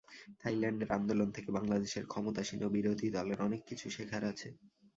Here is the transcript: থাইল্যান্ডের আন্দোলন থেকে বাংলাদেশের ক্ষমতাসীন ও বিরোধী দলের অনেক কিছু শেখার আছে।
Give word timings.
থাইল্যান্ডের 0.41 0.89
আন্দোলন 0.91 1.29
থেকে 1.31 1.49
বাংলাদেশের 1.51 2.03
ক্ষমতাসীন 2.05 2.59
ও 2.63 2.75
বিরোধী 2.75 3.07
দলের 3.15 3.39
অনেক 3.41 3.61
কিছু 3.69 3.85
শেখার 3.95 4.23
আছে। 4.31 4.47